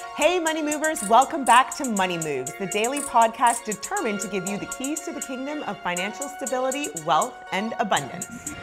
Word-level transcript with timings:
Hey, 0.00 0.38
money 0.38 0.62
movers, 0.62 1.02
welcome 1.08 1.44
back 1.44 1.76
to 1.76 1.84
Money 1.84 2.16
Moves, 2.16 2.52
the 2.58 2.66
daily 2.66 3.00
podcast 3.00 3.64
determined 3.64 4.20
to 4.20 4.28
give 4.28 4.48
you 4.48 4.56
the 4.58 4.66
keys 4.66 5.00
to 5.02 5.12
the 5.12 5.20
kingdom 5.20 5.62
of 5.64 5.78
financial 5.82 6.26
stability, 6.28 6.88
wealth, 7.04 7.34
and 7.52 7.74
abundance. 7.78 8.54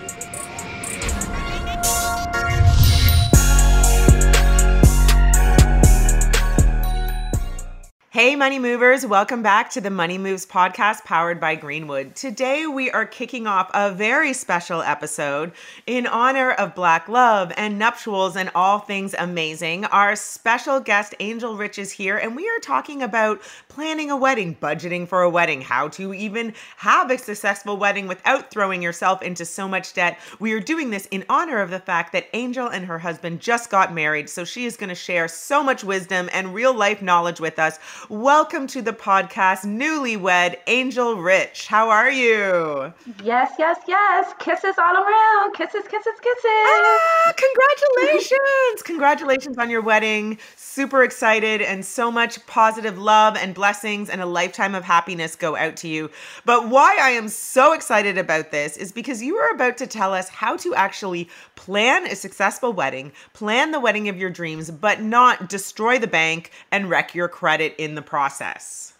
Hey, 8.17 8.35
money 8.35 8.57
movers, 8.57 9.05
welcome 9.05 9.43
back 9.43 9.69
to 9.69 9.79
the 9.79 9.91
Money 9.91 10.17
Moves 10.17 10.43
podcast 10.43 11.05
powered 11.05 11.39
by 11.39 11.53
Greenwood. 11.53 12.15
Today, 12.15 12.65
we 12.65 12.89
are 12.89 13.05
kicking 13.05 13.45
off 13.45 13.69
a 13.75 13.91
very 13.91 14.33
special 14.33 14.81
episode 14.81 15.51
in 15.85 16.07
honor 16.07 16.51
of 16.51 16.73
Black 16.73 17.07
love 17.07 17.53
and 17.55 17.77
nuptials 17.77 18.35
and 18.35 18.49
all 18.55 18.79
things 18.79 19.13
amazing. 19.19 19.85
Our 19.85 20.15
special 20.15 20.79
guest, 20.79 21.13
Angel 21.19 21.55
Rich, 21.55 21.77
is 21.77 21.91
here, 21.91 22.17
and 22.17 22.35
we 22.35 22.49
are 22.49 22.57
talking 22.57 23.03
about 23.03 23.39
planning 23.69 24.09
a 24.09 24.17
wedding, 24.17 24.55
budgeting 24.55 25.07
for 25.07 25.21
a 25.21 25.29
wedding, 25.29 25.61
how 25.61 25.89
to 25.89 26.11
even 26.11 26.55
have 26.77 27.11
a 27.11 27.19
successful 27.19 27.77
wedding 27.77 28.07
without 28.07 28.49
throwing 28.49 28.81
yourself 28.81 29.21
into 29.21 29.45
so 29.45 29.67
much 29.67 29.93
debt. 29.93 30.17
We 30.39 30.53
are 30.53 30.59
doing 30.59 30.89
this 30.89 31.05
in 31.11 31.23
honor 31.29 31.59
of 31.61 31.69
the 31.69 31.79
fact 31.79 32.13
that 32.13 32.25
Angel 32.33 32.67
and 32.67 32.87
her 32.87 32.97
husband 32.97 33.41
just 33.41 33.69
got 33.69 33.93
married, 33.93 34.27
so 34.27 34.43
she 34.43 34.65
is 34.65 34.75
going 34.75 34.89
to 34.89 34.95
share 34.95 35.27
so 35.27 35.61
much 35.61 35.83
wisdom 35.83 36.31
and 36.33 36.55
real 36.55 36.73
life 36.73 37.03
knowledge 37.03 37.39
with 37.39 37.59
us. 37.59 37.77
Welcome 38.09 38.67
to 38.67 38.81
the 38.81 38.93
podcast, 38.93 39.65
newlywed 39.65 40.55
Angel 40.67 41.15
Rich. 41.15 41.67
How 41.67 41.89
are 41.89 42.09
you? 42.09 42.93
Yes, 43.21 43.51
yes, 43.59 43.79
yes. 43.85 44.33
Kisses 44.39 44.75
all 44.77 44.95
around. 44.95 45.53
Kisses, 45.53 45.83
kisses, 45.89 46.13
kisses. 46.21 46.45
Ah, 46.45 47.33
congratulations. 47.35 48.83
congratulations 48.85 49.57
on 49.57 49.69
your 49.69 49.81
wedding. 49.81 50.37
Super 50.55 51.03
excited 51.03 51.61
and 51.61 51.83
so 51.83 52.09
much 52.09 52.45
positive 52.47 52.97
love 52.97 53.35
and 53.35 53.53
blessings 53.53 54.09
and 54.09 54.21
a 54.21 54.25
lifetime 54.25 54.73
of 54.73 54.85
happiness 54.85 55.35
go 55.35 55.57
out 55.57 55.75
to 55.77 55.89
you. 55.89 56.09
But 56.45 56.69
why 56.69 56.97
I 57.01 57.09
am 57.09 57.27
so 57.27 57.73
excited 57.73 58.17
about 58.17 58.51
this 58.51 58.77
is 58.77 58.93
because 58.93 59.21
you 59.21 59.35
are 59.35 59.53
about 59.53 59.75
to 59.77 59.87
tell 59.87 60.13
us 60.13 60.29
how 60.29 60.55
to 60.57 60.73
actually 60.75 61.27
plan 61.55 62.05
a 62.07 62.15
successful 62.15 62.71
wedding, 62.71 63.11
plan 63.33 63.71
the 63.71 63.81
wedding 63.81 64.07
of 64.07 64.15
your 64.15 64.29
dreams, 64.29 64.71
but 64.71 65.01
not 65.01 65.49
destroy 65.49 65.99
the 65.99 66.07
bank 66.07 66.51
and 66.71 66.89
wreck 66.89 67.13
your 67.13 67.27
credit 67.27 67.75
in 67.77 67.86
the 67.95 68.01
process. 68.01 68.93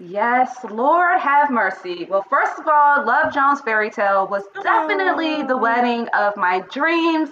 Yes, 0.00 0.56
Lord 0.70 1.20
have 1.20 1.50
mercy. 1.50 2.06
Well, 2.08 2.24
first 2.30 2.58
of 2.58 2.66
all, 2.66 3.04
Love 3.04 3.34
Jones 3.34 3.60
Fairy 3.60 3.90
Tale 3.90 4.26
was 4.26 4.44
definitely 4.62 5.42
the 5.42 5.58
wedding 5.58 6.08
of 6.16 6.34
my 6.38 6.60
dreams, 6.72 7.28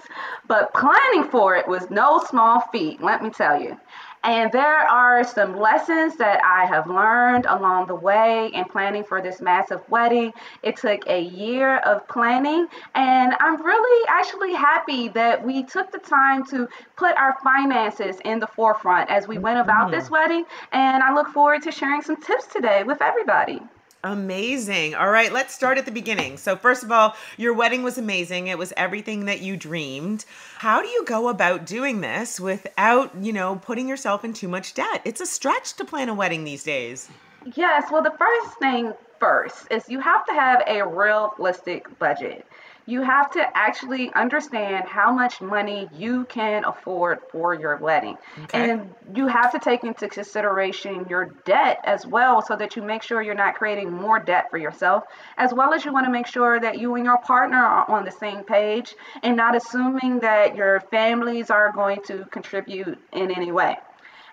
but 0.47 0.71
planning 0.75 1.23
for 1.31 1.55
it 1.55 1.67
was 1.67 1.89
no 1.89 2.23
small 2.29 2.61
feat, 2.71 3.01
let 3.01 3.23
me 3.23 3.31
tell 3.31 3.59
you. 3.59 3.75
And 4.23 4.51
there 4.51 4.79
are 4.79 5.23
some 5.23 5.57
lessons 5.57 6.17
that 6.17 6.43
I 6.43 6.65
have 6.65 6.87
learned 6.87 7.45
along 7.45 7.87
the 7.87 7.95
way 7.95 8.51
in 8.53 8.65
planning 8.65 9.03
for 9.03 9.21
this 9.21 9.39
massive 9.39 9.81
wedding. 9.89 10.33
It 10.61 10.75
took 10.75 11.07
a 11.07 11.21
year 11.21 11.77
of 11.79 12.05
planning, 12.07 12.67
and 12.95 13.33
I'm 13.39 13.63
really 13.63 14.07
actually 14.09 14.53
happy 14.53 15.07
that 15.09 15.45
we 15.45 15.63
took 15.63 15.91
the 15.91 15.99
time 15.99 16.45
to 16.47 16.67
put 16.97 17.15
our 17.17 17.37
finances 17.43 18.17
in 18.25 18.39
the 18.39 18.47
forefront 18.47 19.09
as 19.09 19.27
we 19.27 19.37
went 19.37 19.59
about 19.59 19.91
this 19.91 20.05
mm-hmm. 20.05 20.13
wedding. 20.13 20.45
And 20.73 21.01
I 21.01 21.13
look 21.13 21.29
forward 21.29 21.63
to 21.63 21.71
sharing 21.71 22.01
some 22.01 22.17
tips 22.17 22.47
today 22.47 22.83
with 22.83 23.01
everybody. 23.01 23.61
Amazing. 24.03 24.95
All 24.95 25.09
right, 25.09 25.31
let's 25.31 25.53
start 25.53 25.77
at 25.77 25.85
the 25.85 25.91
beginning. 25.91 26.37
So, 26.37 26.55
first 26.55 26.83
of 26.83 26.91
all, 26.91 27.15
your 27.35 27.53
wedding 27.53 27.83
was 27.83 27.97
amazing. 27.97 28.47
It 28.47 28.57
was 28.57 28.71
everything 28.77 29.25
that 29.25 29.41
you 29.41 29.57
dreamed. 29.57 30.23
How 30.57 30.81
do 30.81 30.87
you 30.87 31.03
go 31.03 31.27
about 31.27 31.65
doing 31.65 31.99
this 31.99 32.39
without, 32.39 33.11
you 33.21 33.33
know, 33.33 33.57
putting 33.57 33.89
yourself 33.89 34.23
in 34.23 34.31
too 34.31 34.47
much 34.47 34.73
debt? 34.73 35.01
It's 35.03 35.19
a 35.19 35.25
stretch 35.25 35.73
to 35.73 35.85
plan 35.85 36.07
a 36.07 36.13
wedding 36.13 36.45
these 36.45 36.63
days. 36.63 37.09
Yes, 37.55 37.91
well, 37.91 38.01
the 38.01 38.15
first 38.17 38.57
thing 38.59 38.93
first 39.19 39.67
is 39.69 39.89
you 39.89 39.99
have 39.99 40.25
to 40.27 40.33
have 40.33 40.63
a 40.65 40.87
realistic 40.87 41.99
budget. 41.99 42.45
You 42.89 43.03
have 43.03 43.29
to 43.31 43.57
actually 43.57 44.11
understand 44.13 44.87
how 44.87 45.13
much 45.13 45.41
money 45.41 45.87
you 45.93 46.25
can 46.25 46.65
afford 46.65 47.19
for 47.31 47.53
your 47.53 47.77
wedding. 47.77 48.17
Okay. 48.45 48.71
And 48.71 48.93
you 49.15 49.27
have 49.27 49.51
to 49.51 49.59
take 49.59 49.83
into 49.83 50.07
consideration 50.07 51.05
your 51.07 51.35
debt 51.45 51.79
as 51.83 52.07
well 52.07 52.41
so 52.41 52.55
that 52.55 52.75
you 52.75 52.81
make 52.81 53.03
sure 53.03 53.21
you're 53.21 53.35
not 53.35 53.55
creating 53.55 53.91
more 53.91 54.19
debt 54.19 54.49
for 54.49 54.57
yourself, 54.57 55.03
as 55.37 55.53
well 55.53 55.73
as 55.73 55.85
you 55.85 55.93
want 55.93 56.07
to 56.07 56.11
make 56.11 56.25
sure 56.25 56.59
that 56.59 56.79
you 56.79 56.95
and 56.95 57.05
your 57.05 57.19
partner 57.19 57.57
are 57.57 57.89
on 57.89 58.05
the 58.05 58.11
same 58.11 58.43
page 58.43 58.95
and 59.21 59.37
not 59.37 59.55
assuming 59.55 60.19
that 60.19 60.55
your 60.55 60.79
families 60.91 61.51
are 61.51 61.71
going 61.71 62.01
to 62.07 62.25
contribute 62.31 62.97
in 63.13 63.31
any 63.31 63.51
way. 63.51 63.77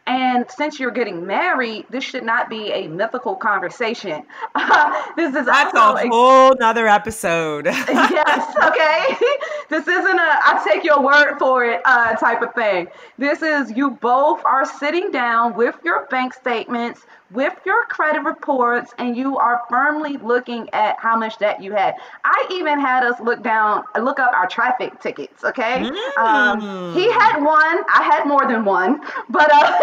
And 0.07 0.49
since 0.49 0.79
you're 0.79 0.93
getting 0.93 1.27
married, 1.27 1.87
this 1.91 2.05
should 2.05 2.23
not 2.23 2.49
be 2.49 2.71
a 2.71 2.87
mythical 2.87 3.35
conversation. 3.35 4.23
this 5.17 5.35
is 5.35 5.47
That's 5.47 5.75
a 5.75 6.09
whole 6.09 6.55
nother 6.61 6.87
episode. 6.87 7.67
yes, 7.67 8.57
okay. 8.63 9.17
This 9.69 9.89
isn't 9.89 10.19
a 10.19 10.41
I 10.45 10.63
take 10.67 10.85
your 10.85 11.03
word 11.03 11.39
for 11.39 11.65
it 11.65 11.81
uh, 11.85 12.15
type 12.17 12.43
of 12.43 12.55
thing. 12.55 12.89
This 13.19 13.43
is 13.43 13.73
you 13.77 13.91
both 13.91 14.45
are 14.45 14.65
sitting 14.65 15.11
down 15.11 15.57
with 15.57 15.75
your 15.85 16.07
bank 16.07 16.33
statements, 16.35 17.05
with 17.33 17.53
your 17.65 17.85
credit 17.87 18.23
reports, 18.23 18.95
and 18.99 19.17
you 19.17 19.39
are 19.39 19.63
firmly 19.69 20.19
looking 20.19 20.71
at 20.73 20.99
how 21.01 21.17
much 21.17 21.39
debt 21.39 21.61
you 21.63 21.73
had. 21.73 21.95
I 22.25 22.47
even 22.53 22.79
had 22.79 23.03
us 23.03 23.19
look 23.21 23.43
down, 23.43 23.83
look 24.01 24.21
up 24.21 24.33
our 24.35 24.47
traffic 24.47 25.01
tickets. 25.01 25.43
Okay, 25.43 25.91
um, 26.17 26.93
he 26.95 27.11
had 27.11 27.43
one, 27.43 27.83
I 27.89 28.03
had 28.03 28.27
more 28.27 28.47
than 28.47 28.65
one, 28.65 29.01
but 29.29 29.51
uh, 29.53 29.79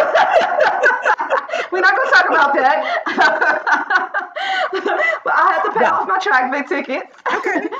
we're 1.72 1.82
not 1.82 1.94
gonna 1.96 2.12
talk 2.12 2.30
about 2.30 2.54
that. 2.54 3.02
but 5.26 5.34
I 5.34 5.54
had 5.54 5.64
to 5.64 5.72
pay 5.78 5.86
off 5.86 6.08
my 6.08 6.20
traffic 6.20 6.68
tickets. 6.70 7.12
Okay. 7.34 7.68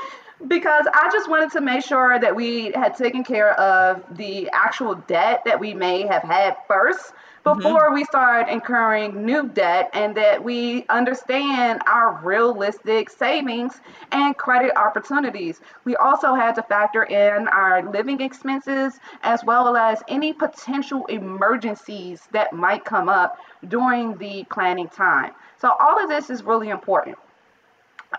because 0.54 0.86
I 0.94 1.10
just 1.12 1.28
wanted 1.28 1.50
to 1.52 1.60
make 1.60 1.84
sure 1.84 2.16
that 2.20 2.36
we 2.36 2.70
had 2.76 2.96
taken 2.96 3.24
care 3.24 3.58
of 3.58 4.04
the 4.16 4.48
actual 4.52 4.94
debt 4.94 5.42
that 5.44 5.58
we 5.58 5.74
may 5.74 6.06
have 6.06 6.22
had 6.22 6.56
first 6.68 7.12
mm-hmm. 7.44 7.58
before 7.58 7.92
we 7.92 8.04
start 8.04 8.48
incurring 8.48 9.26
new 9.26 9.48
debt 9.48 9.90
and 9.94 10.16
that 10.16 10.44
we 10.44 10.86
understand 10.88 11.82
our 11.88 12.20
realistic 12.22 13.10
savings 13.10 13.80
and 14.12 14.36
credit 14.36 14.76
opportunities. 14.76 15.60
We 15.84 15.96
also 15.96 16.34
had 16.34 16.54
to 16.54 16.62
factor 16.62 17.02
in 17.02 17.48
our 17.48 17.90
living 17.90 18.20
expenses 18.20 19.00
as 19.24 19.44
well 19.44 19.76
as 19.76 20.04
any 20.06 20.32
potential 20.32 21.04
emergencies 21.06 22.28
that 22.30 22.52
might 22.52 22.84
come 22.84 23.08
up 23.08 23.40
during 23.66 24.16
the 24.18 24.44
planning 24.52 24.88
time. 24.88 25.32
So 25.60 25.74
all 25.80 26.00
of 26.00 26.08
this 26.08 26.30
is 26.30 26.44
really 26.44 26.68
important 26.68 27.18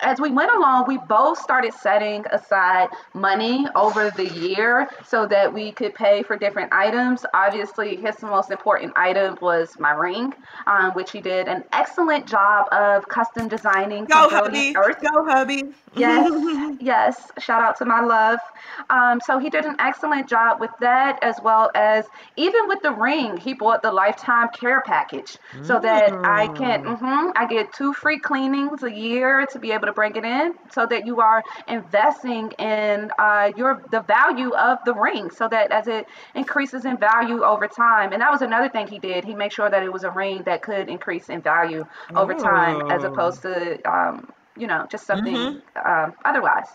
as 0.01 0.19
we 0.19 0.31
went 0.31 0.51
along, 0.53 0.85
we 0.87 0.97
both 1.07 1.39
started 1.39 1.73
setting 1.73 2.25
aside 2.31 2.89
money 3.13 3.67
over 3.75 4.11
the 4.11 4.27
year 4.27 4.89
so 5.05 5.25
that 5.27 5.53
we 5.53 5.71
could 5.71 5.93
pay 5.95 6.23
for 6.23 6.37
different 6.37 6.73
items. 6.73 7.25
Obviously, 7.33 7.95
his 7.95 8.21
most 8.21 8.51
important 8.51 8.93
item 8.95 9.37
was 9.41 9.79
my 9.79 9.91
ring, 9.91 10.33
um, 10.67 10.91
which 10.91 11.11
he 11.11 11.21
did 11.21 11.47
an 11.47 11.63
excellent 11.73 12.27
job 12.27 12.67
of 12.71 13.07
custom 13.07 13.47
designing. 13.47 14.05
Go, 14.05 14.29
hubby. 14.29 14.73
Go, 14.73 15.25
hubby. 15.25 15.63
Yes, 15.95 16.77
yes. 16.79 17.31
Shout 17.39 17.61
out 17.63 17.77
to 17.77 17.85
my 17.85 18.01
love. 18.01 18.39
Um, 18.89 19.19
so 19.21 19.39
he 19.39 19.49
did 19.49 19.65
an 19.65 19.75
excellent 19.79 20.27
job 20.27 20.59
with 20.59 20.71
that, 20.81 21.19
as 21.23 21.35
well 21.43 21.71
as 21.75 22.05
even 22.35 22.67
with 22.67 22.81
the 22.81 22.91
ring, 22.91 23.37
he 23.37 23.53
bought 23.53 23.81
the 23.81 23.91
lifetime 23.91 24.49
care 24.49 24.81
package 24.81 25.37
so 25.63 25.79
that 25.79 26.13
I 26.23 26.47
can, 26.49 26.83
mhm, 26.83 27.31
I 27.35 27.45
get 27.47 27.73
two 27.73 27.93
free 27.93 28.19
cleanings 28.19 28.83
a 28.83 28.91
year 28.91 29.45
to 29.51 29.59
be 29.59 29.71
able 29.71 29.84
to 29.85 29.93
bring 29.93 30.15
it 30.15 30.25
in, 30.25 30.53
so 30.71 30.85
that 30.85 31.05
you 31.05 31.19
are 31.19 31.43
investing 31.67 32.51
in 32.59 33.11
uh, 33.19 33.51
your 33.55 33.81
the 33.91 34.01
value 34.01 34.53
of 34.55 34.79
the 34.85 34.93
ring, 34.93 35.29
so 35.31 35.47
that 35.47 35.71
as 35.71 35.87
it 35.87 36.05
increases 36.35 36.85
in 36.85 36.97
value 36.97 37.43
over 37.43 37.67
time. 37.67 38.13
And 38.13 38.21
that 38.21 38.31
was 38.31 38.41
another 38.41 38.69
thing 38.69 38.87
he 38.87 38.99
did. 38.99 39.23
He 39.25 39.35
made 39.35 39.53
sure 39.53 39.69
that 39.69 39.83
it 39.83 39.91
was 39.91 40.03
a 40.03 40.11
ring 40.11 40.43
that 40.45 40.61
could 40.61 40.89
increase 40.89 41.29
in 41.29 41.41
value 41.41 41.85
over 42.15 42.33
time, 42.33 42.81
as 42.89 43.03
Oh. 43.03 43.07
opposed 43.07 43.41
to 43.43 43.79
um, 43.89 44.27
you 44.57 44.67
know, 44.67 44.85
just 44.89 45.05
something 45.05 45.61
um, 45.85 46.13
otherwise. 46.23 46.67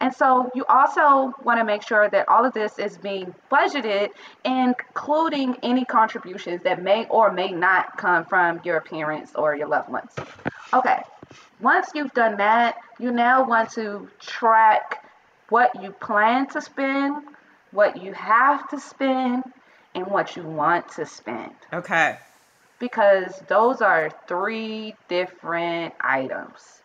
And 0.00 0.14
so 0.14 0.50
you 0.54 0.64
also 0.68 1.34
want 1.44 1.58
to 1.60 1.64
make 1.64 1.82
sure 1.82 2.08
that 2.08 2.28
all 2.28 2.44
of 2.46 2.52
this 2.54 2.78
is 2.78 2.96
being 2.98 3.34
budgeted, 3.50 4.08
including 4.44 5.56
any 5.62 5.84
contributions 5.84 6.62
that 6.64 6.82
may 6.82 7.06
or 7.10 7.32
may 7.32 7.50
not 7.52 7.96
come 7.98 8.24
from 8.24 8.60
your 8.64 8.80
parents 8.80 9.32
or 9.34 9.54
your 9.54 9.68
loved 9.68 9.90
ones. 9.90 10.12
Okay, 10.72 10.98
once 11.60 11.90
you've 11.94 12.12
done 12.12 12.36
that, 12.36 12.76
you 12.98 13.10
now 13.10 13.44
want 13.44 13.70
to 13.72 14.08
track 14.20 15.04
what 15.48 15.82
you 15.82 15.90
plan 15.92 16.46
to 16.48 16.60
spend, 16.60 17.22
what 17.70 18.02
you 18.02 18.12
have 18.12 18.68
to 18.70 18.80
spend, 18.80 19.44
and 19.94 20.06
what 20.08 20.36
you 20.36 20.42
want 20.42 20.86
to 20.90 21.06
spend 21.06 21.54
Okay. 21.72 22.18
because 22.78 23.40
those 23.48 23.80
are 23.80 24.10
three 24.28 24.94
different 25.08 25.94
items. 26.00 26.82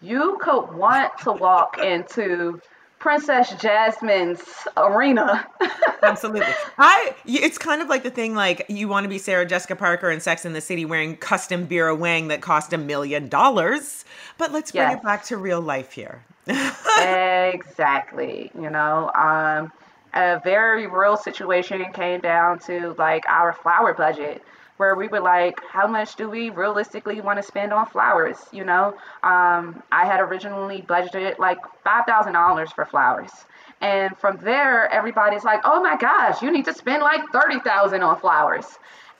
You 0.00 0.38
could 0.40 0.72
want 0.74 1.16
to 1.20 1.32
walk 1.32 1.78
into 1.78 2.60
Princess 2.98 3.54
Jasmine's 3.60 4.42
arena. 4.76 5.46
Absolutely. 6.02 6.52
I. 6.78 7.14
It's 7.26 7.58
kind 7.58 7.80
of 7.80 7.88
like 7.88 8.02
the 8.02 8.10
thing 8.10 8.34
like 8.34 8.66
you 8.68 8.88
want 8.88 9.04
to 9.04 9.08
be 9.08 9.18
Sarah 9.18 9.46
Jessica 9.46 9.76
Parker 9.76 10.10
in 10.10 10.20
Sex 10.20 10.44
in 10.44 10.52
the 10.52 10.60
City 10.60 10.84
wearing 10.84 11.16
custom 11.16 11.64
Vera 11.66 11.94
Wang 11.94 12.28
that 12.28 12.40
cost 12.40 12.72
a 12.72 12.78
million 12.78 13.28
dollars. 13.28 14.04
But 14.36 14.52
let's 14.52 14.72
bring 14.72 14.82
Yes. 14.88 14.98
it 14.98 15.02
back 15.04 15.24
to 15.26 15.36
real 15.36 15.60
life 15.60 15.92
here. 15.92 16.22
exactly. 16.98 18.50
You 18.54 18.70
know, 18.70 19.10
um, 19.14 19.72
a 20.14 20.40
very 20.42 20.86
real 20.86 21.16
situation 21.16 21.84
came 21.92 22.20
down 22.20 22.58
to 22.60 22.94
like 22.98 23.24
our 23.28 23.52
flower 23.52 23.94
budget, 23.94 24.42
where 24.78 24.94
we 24.94 25.08
were 25.08 25.20
like, 25.20 25.60
how 25.68 25.86
much 25.86 26.16
do 26.16 26.30
we 26.30 26.50
realistically 26.50 27.20
want 27.20 27.38
to 27.38 27.42
spend 27.42 27.72
on 27.72 27.86
flowers? 27.86 28.38
You 28.52 28.64
know, 28.64 28.94
um, 29.22 29.82
I 29.92 30.06
had 30.06 30.20
originally 30.20 30.82
budgeted 30.82 31.38
like 31.38 31.58
five 31.84 32.06
thousand 32.06 32.32
dollars 32.32 32.72
for 32.72 32.84
flowers. 32.84 33.30
And 33.80 34.16
from 34.18 34.38
there, 34.38 34.92
everybody's 34.92 35.44
like, 35.44 35.60
"Oh 35.64 35.80
my 35.80 35.96
gosh, 35.96 36.42
you 36.42 36.50
need 36.50 36.64
to 36.64 36.74
spend 36.74 37.02
like 37.02 37.20
thirty 37.30 37.60
thousand 37.60 38.02
on 38.02 38.18
flowers." 38.18 38.66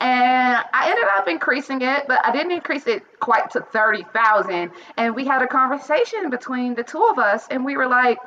And 0.00 0.64
I 0.72 0.90
ended 0.90 1.06
up 1.16 1.26
increasing 1.26 1.82
it, 1.82 2.06
but 2.06 2.25
I 2.25 2.31
didn't 2.31 2.52
increase 2.52 2.87
it 2.87 3.02
quite 3.19 3.50
to 3.50 3.60
30,000. 3.60 4.70
And 4.96 5.16
we 5.16 5.26
had 5.26 5.43
a 5.43 5.49
conversation 5.49 6.31
between 6.31 6.76
the 6.76 6.84
two 6.84 7.05
of 7.05 7.19
us, 7.19 7.49
and 7.50 7.64
we 7.64 7.76
were 7.76 7.88
like, 7.88 8.19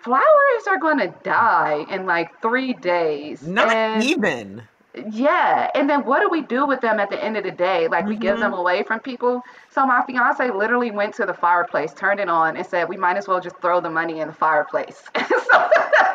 flowers 0.00 0.66
are 0.66 0.78
going 0.78 0.98
to 0.98 1.14
die 1.22 1.86
in 1.88 2.04
like 2.04 2.42
three 2.42 2.72
days. 2.72 3.42
Not 3.42 3.72
and, 3.72 4.02
even. 4.02 4.62
Yeah. 5.10 5.70
And 5.74 5.88
then 5.88 6.04
what 6.04 6.20
do 6.20 6.28
we 6.28 6.42
do 6.42 6.66
with 6.66 6.80
them 6.80 6.98
at 6.98 7.10
the 7.10 7.22
end 7.22 7.36
of 7.36 7.44
the 7.44 7.50
day? 7.50 7.88
Like, 7.88 8.06
we 8.06 8.16
give 8.16 8.38
them 8.38 8.52
mm-hmm. 8.52 8.60
away 8.60 8.82
from 8.82 9.00
people. 9.00 9.42
So 9.70 9.86
my 9.86 10.02
fiance 10.06 10.50
literally 10.50 10.90
went 10.90 11.14
to 11.16 11.26
the 11.26 11.34
fireplace, 11.34 11.92
turned 11.92 12.20
it 12.20 12.28
on, 12.28 12.56
and 12.56 12.66
said, 12.66 12.88
we 12.88 12.96
might 12.96 13.16
as 13.16 13.28
well 13.28 13.40
just 13.40 13.60
throw 13.60 13.80
the 13.80 13.90
money 13.90 14.20
in 14.20 14.28
the 14.28 14.34
fireplace. 14.34 15.04
so, 15.16 15.70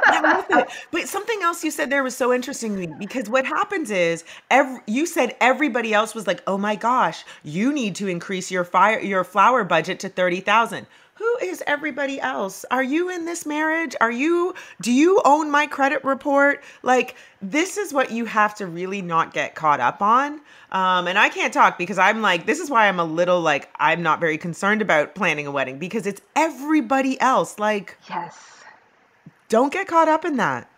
I'm 0.05 0.37
with 0.37 0.45
it. 0.49 0.69
But 0.91 1.07
something 1.07 1.41
else 1.41 1.63
you 1.63 1.71
said 1.71 1.89
there 1.89 2.03
was 2.03 2.15
so 2.15 2.33
interesting 2.33 2.73
to 2.73 2.87
me 2.87 2.95
because 2.97 3.29
what 3.29 3.45
happens 3.45 3.91
is 3.91 4.23
every, 4.49 4.81
you 4.87 5.05
said 5.05 5.35
everybody 5.39 5.93
else 5.93 6.13
was 6.13 6.27
like, 6.27 6.41
"Oh 6.47 6.57
my 6.57 6.75
gosh, 6.75 7.23
you 7.43 7.71
need 7.73 7.95
to 7.95 8.07
increase 8.07 8.51
your 8.51 8.63
fire 8.63 8.99
your 8.99 9.23
flower 9.23 9.63
budget 9.63 9.99
to 10.01 10.09
30,000." 10.09 10.87
Who 11.23 11.37
is 11.47 11.63
everybody 11.65 12.19
else? 12.19 12.65
Are 12.69 12.83
you 12.83 13.09
in 13.09 13.23
this 13.23 13.45
marriage? 13.45 13.95
Are 14.01 14.11
you 14.11 14.53
do 14.81 14.91
you 14.91 15.21
own 15.23 15.49
my 15.49 15.67
credit 15.67 16.03
report? 16.03 16.61
Like 16.81 17.15
this 17.41 17.77
is 17.77 17.93
what 17.93 18.11
you 18.11 18.25
have 18.25 18.55
to 18.55 18.67
really 18.67 19.01
not 19.01 19.33
get 19.33 19.55
caught 19.55 19.79
up 19.79 20.01
on. 20.01 20.41
Um, 20.73 21.07
and 21.07 21.17
I 21.17 21.29
can't 21.29 21.53
talk 21.53 21.77
because 21.77 21.97
I'm 21.97 22.21
like, 22.21 22.45
this 22.45 22.59
is 22.59 22.69
why 22.69 22.89
I'm 22.89 22.99
a 22.99 23.05
little 23.05 23.39
like, 23.39 23.69
I'm 23.79 24.03
not 24.03 24.19
very 24.19 24.37
concerned 24.37 24.81
about 24.81 25.15
planning 25.15 25.47
a 25.47 25.51
wedding 25.51 25.79
because 25.79 26.05
it's 26.05 26.19
everybody 26.35 27.17
else. 27.21 27.57
Like, 27.57 27.97
yes. 28.09 28.37
don't 29.47 29.71
get 29.71 29.87
caught 29.87 30.09
up 30.09 30.25
in 30.25 30.35
that. 30.37 30.69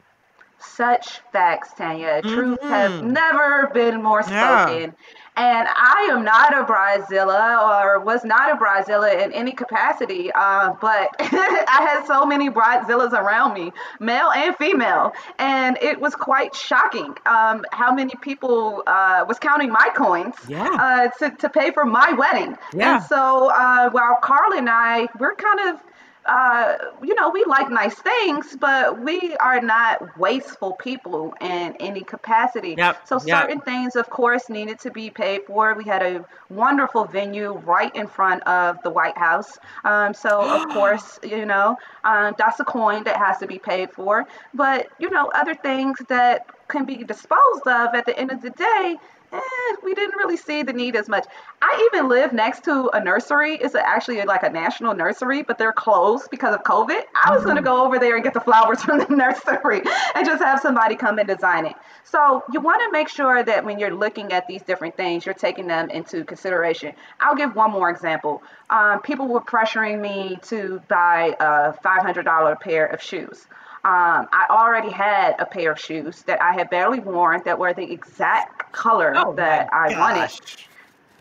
Such 0.60 1.22
facts, 1.32 1.74
Tanya. 1.75 2.22
Truth 2.22 2.62
has 2.62 3.02
never 3.02 3.72
been 3.74 4.04
more 4.04 4.24
Yeah. 4.28 4.92
And 5.38 5.68
I 5.70 6.08
am 6.12 6.24
not 6.24 6.54
a 6.58 6.63
bridezilla 6.63 7.62
or 7.62 8.00
was 8.00 8.24
not 8.24 8.51
a 8.51 8.56
bridezilla 8.56 9.22
in 9.24 9.34
any 9.34 9.51
capacity, 9.51 10.32
uh, 10.34 10.74
but 10.80 11.10
I 11.20 11.80
had 11.89 12.06
so 12.08 12.25
many 12.25 12.50
bridezillas 12.50 13.12
around 13.12 13.54
me, 13.54 13.72
male 14.00 14.32
and 14.32 14.56
female, 14.56 15.12
and 15.38 15.77
it 15.82 16.00
was 16.00 16.15
quite 16.15 16.56
shocking 16.56 17.15
um, 17.25 17.65
how 17.72 17.94
many 17.94 18.13
people 18.22 18.84
uh, 18.88 19.25
was 19.27 19.38
counting 19.39 19.72
my 19.72 19.89
coins 19.96 20.36
Yeah. 20.48 20.70
uh, 20.70 21.10
to, 21.20 21.36
to 21.38 21.50
pay 21.50 21.72
for 21.72 21.86
my 21.86 22.13
wedding. 22.13 22.58
Yeah. 22.74 22.96
And 22.98 23.06
so 23.06 23.50
uh, 23.51 23.89
while 23.89 24.18
Carl 24.22 24.54
and 24.54 24.70
I, 24.70 25.08
we're 25.20 25.36
kind 25.36 25.70
of 25.70 25.82
uh, 26.27 26.74
you 27.03 27.13
know, 27.15 27.29
we 27.29 27.44
like 27.48 27.70
nice 27.70 27.96
things, 28.01 28.55
but 28.60 29.03
we 29.03 29.36
are 29.38 29.62
not 29.62 30.00
wasteful 30.17 30.74
people 30.82 31.34
in 31.41 31.75
any 31.79 32.01
capacity. 32.01 32.77
Yep, 32.77 32.98
So 33.05 33.20
yep. 33.25 33.48
certain 33.48 33.62
things, 33.62 33.96
of 33.96 34.10
course, 34.10 34.50
needed 34.50 34.79
to 34.79 34.91
be 34.91 35.10
paid 35.12 35.41
for. 35.48 35.75
We 35.75 35.84
had 35.86 36.01
a 36.01 36.25
wonderful 36.50 37.05
venue 37.05 37.53
right 37.53 37.91
in 37.96 38.08
front 38.08 38.41
of 38.48 38.77
the 38.84 38.89
White 38.89 39.17
House. 39.17 39.51
Um, 39.84 40.13
so 40.13 40.50
of 40.50 40.67
course, 40.74 41.20
you 41.24 41.46
know, 41.46 41.75
um, 42.03 42.34
that's 42.38 42.60
a 42.60 42.65
coin 42.65 43.03
that 43.03 43.17
has 43.17 43.38
to 43.39 43.48
be 43.48 43.60
paid 43.60 43.89
for. 43.96 44.25
But 44.53 44.88
you 45.00 45.10
know, 45.10 45.29
other 45.36 45.55
things 45.63 45.98
that 46.10 46.41
can 46.70 46.86
be 46.86 47.03
disposed 47.03 47.67
of 47.67 47.94
at 47.94 48.05
the 48.05 48.17
end 48.20 48.32
of 48.32 48.41
the 48.41 48.50
day. 48.51 48.98
Eh, 49.32 49.75
we 49.84 49.94
didn't 49.94 50.15
really 50.17 50.38
see 50.38 50.63
the 50.63 50.74
need 50.74 50.96
as 50.96 51.10
much. 51.10 51.25
I 51.62 51.89
even 51.91 52.10
live 52.10 52.34
next 52.34 52.63
to 52.65 52.89
a 52.94 53.03
nursery. 53.03 53.55
It's 53.55 53.75
actually 53.75 54.22
like 54.24 54.44
a 54.44 54.50
national 54.50 54.94
nursery, 54.94 55.44
but 55.44 55.58
they're 55.58 55.74
closed 55.74 56.29
because 56.29 56.53
of 56.53 56.63
COVID. 56.63 57.01
I 57.24 57.34
was 57.34 57.44
going 57.44 57.55
to 57.55 57.62
go 57.62 57.86
over 57.86 58.00
there 58.00 58.15
and 58.15 58.24
get 58.24 58.34
the 58.34 58.41
flowers 58.41 58.82
from 58.84 59.00
the 59.00 59.08
nursery 59.15 59.82
and 60.15 60.25
just 60.25 60.44
have 60.44 60.60
somebody 60.60 60.96
come 60.96 61.20
and 61.20 61.27
design 61.27 61.65
it. 61.65 61.75
So 62.03 62.44
you 62.53 62.62
want 62.62 62.82
to 62.84 62.91
make 62.91 63.10
sure 63.10 63.44
that 63.44 63.65
when 63.65 63.79
you're 63.79 63.94
looking 63.94 64.32
at 64.32 64.48
these 64.48 64.62
different 64.62 64.96
things, 64.96 65.25
you're 65.25 65.36
taking 65.36 65.67
them 65.67 65.89
into 65.89 66.24
consideration. 66.24 66.94
I'll 67.20 67.36
give 67.36 67.55
one 67.55 67.72
more 67.72 67.89
example. 67.89 68.44
Um, 68.70 69.01
people 69.01 69.27
were 69.27 69.41
pressuring 69.41 70.00
me 70.01 70.38
to 70.44 70.82
buy 70.88 71.36
a 71.39 71.74
$500 71.74 72.60
pair 72.60 72.86
of 72.86 73.01
shoes. 73.01 73.48
Um, 73.86 74.27
I 74.34 74.48
already 74.50 74.89
had 74.89 75.36
a 75.38 75.46
pair 75.46 75.72
of 75.72 75.80
shoes 75.80 76.24
that 76.24 76.42
I 76.42 76.54
had 76.54 76.70
barely 76.72 77.00
worn 77.00 77.44
that 77.46 77.60
were 77.60 77.74
the 77.74 77.92
exact 77.92 78.74
color 78.74 79.13
Oh 79.15 79.34
that 79.36 79.70
I 79.72 79.89
wanted 79.89 80.32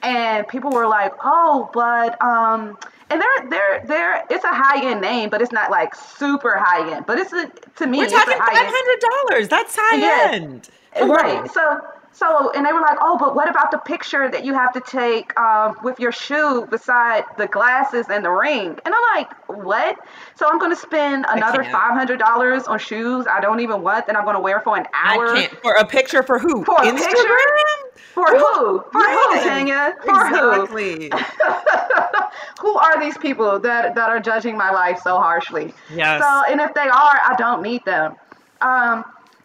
and 0.04 0.47
people 0.49 0.71
were 0.71 0.87
like, 0.87 1.12
"Oh, 1.25 1.71
but 1.73 2.21
um," 2.23 2.76
and 3.11 3.21
they're 3.21 3.50
they're 3.50 3.85
they're 3.87 4.25
it's 4.30 4.44
a 4.44 4.49
high 4.54 4.85
end 4.90 5.00
name, 5.00 5.30
but 5.30 5.42
it's 5.42 5.52
not 5.52 5.71
like 5.71 5.94
super 5.94 6.56
high 6.59 6.94
end. 6.94 7.06
But 7.06 7.18
it's 7.18 7.33
a 7.33 7.50
to 7.76 7.87
me, 7.87 7.99
We're 7.99 8.04
it's 8.04 8.12
talking 8.12 8.35
five 8.37 8.49
hundred 8.54 9.00
dollars. 9.28 9.49
That's 9.49 9.75
high 9.78 10.00
Yes. 10.00 10.35
end. 10.35 10.68
Right. 11.02 11.50
So 11.50 11.80
so 12.14 12.52
and 12.52 12.64
they 12.64 12.73
were 12.73 12.80
like, 12.80 12.99
"Oh, 13.00 13.18
but 13.18 13.35
what 13.35 13.49
about 13.49 13.71
the 13.73 13.78
picture 13.78 14.30
that 14.30 14.44
you 14.44 14.54
have 14.54 14.73
to 14.75 14.80
take 14.80 15.38
um, 15.38 15.76
with 15.83 15.99
your 15.99 16.12
shoe 16.12 16.66
beside 16.71 17.25
the 17.38 17.49
glasses 17.49 18.06
and 18.09 18.25
the 18.25 18.30
ring?" 18.30 18.78
And 18.85 18.94
I'm 18.94 19.16
like, 19.16 19.49
"What?" 19.49 19.99
So 20.37 20.49
I'm 20.49 20.59
going 20.59 20.71
to 20.71 20.80
spend 20.80 21.26
another 21.28 21.64
five 21.64 21.92
hundred 21.92 22.21
dollars 22.21 22.64
on 22.64 22.78
shoes 22.78 23.26
I 23.30 23.40
don't 23.40 23.61
even 23.61 23.83
want 23.83 24.06
that 24.06 24.16
I'm 24.16 24.25
going 24.25 24.37
to 24.37 24.40
wear 24.40 24.61
for 24.61 24.76
an 24.76 24.87
hour. 24.94 25.26
I 25.28 25.47
can't 25.47 25.61
for 25.61 25.73
a 25.75 25.85
picture 25.85 26.23
for 26.23 26.38
who? 26.38 26.64
For 26.64 26.76
a 26.76 26.87
Instagram. 26.87 26.97
picture? 26.97 27.94
For 28.14 28.26
who? 28.26 28.85
For 28.92 29.02
who, 29.02 29.40
Tanya? 29.42 29.94
For 30.04 30.28
who? 30.28 30.62
Exactly. 30.62 31.11
who 32.61 32.76
are 32.76 33.00
these 33.00 33.18
people 33.18 33.59
that 33.59 33.97
that 33.97 34.09
are 34.09 34.21
judging 34.21 34.56
my 34.56 34.71
life 34.71 35.00
so 35.02 35.18
harshly? 35.18 35.75
Yes. 35.92 36.23
So, 36.23 36.52
and 36.52 36.61
if 36.61 36.75
they 36.75 36.88
are, 36.88 37.21
I 37.25 37.35
don't 37.37 37.62
need 37.62 37.85
them. 37.85 38.14
Um, 38.61 39.04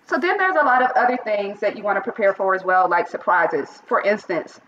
so 0.09 0.17
then 0.17 0.37
there's 0.37 0.55
a 0.55 0.65
lot 0.65 0.81
of 0.81 0.89
other 0.95 1.17
things 1.23 1.59
that 1.59 1.77
you 1.77 1.83
want 1.83 1.97
to 1.97 2.01
prepare 2.01 2.33
for 2.33 2.55
as 2.55 2.63
well, 2.63 2.89
like 2.89 3.07
surprises. 3.07 3.81
For 3.85 4.01
instance, 4.01 4.59